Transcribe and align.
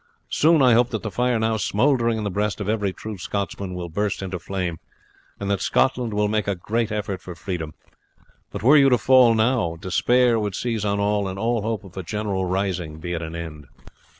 Soon 0.31 0.63
I 0.63 0.73
hope 0.73 0.89
that 0.89 1.03
the 1.03 1.11
fire 1.11 1.37
now 1.37 1.57
smouldering 1.57 2.17
in 2.17 2.23
the 2.23 2.31
breast 2.31 2.59
of 2.59 2.67
every 2.67 2.91
true 2.91 3.19
Scotsman 3.19 3.75
will 3.75 3.87
burst 3.87 4.23
into 4.23 4.39
flame, 4.39 4.79
and 5.39 5.47
that 5.51 5.61
Scotland 5.61 6.11
will 6.11 6.27
make 6.27 6.47
a 6.47 6.55
great 6.55 6.91
effort 6.91 7.21
for 7.21 7.35
freedom; 7.35 7.75
but 8.49 8.63
were 8.63 8.77
you 8.77 8.89
to 8.89 8.97
fall 8.97 9.35
now, 9.35 9.75
despair 9.79 10.39
would 10.39 10.55
seize 10.55 10.83
on 10.83 10.99
all 10.99 11.27
and 11.27 11.37
all 11.37 11.61
hope 11.61 11.83
of 11.83 11.95
a 11.95 12.01
general 12.01 12.45
rising 12.45 12.99
be 12.99 13.13
at 13.13 13.21
an 13.21 13.35
end." 13.35 13.67